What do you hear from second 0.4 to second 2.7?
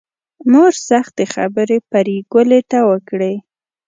مور سختې خبرې پري ګلې